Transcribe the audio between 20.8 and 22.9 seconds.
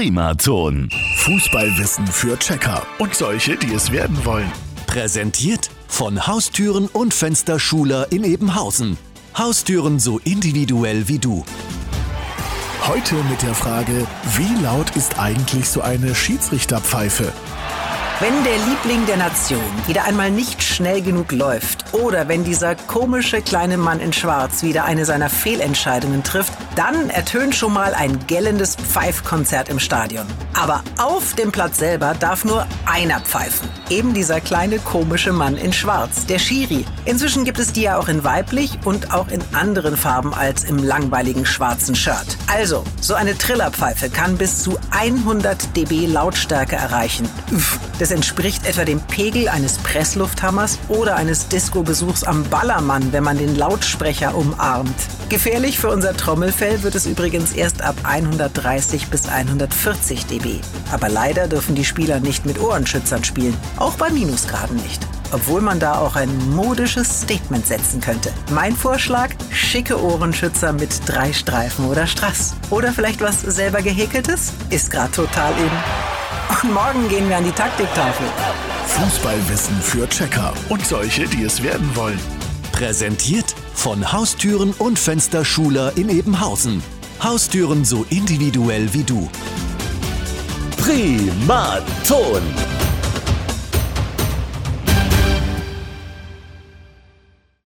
genug läuft oder wenn dieser